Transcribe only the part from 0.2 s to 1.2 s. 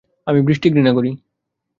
আমি বৃষ্টি ঘৃণা করি।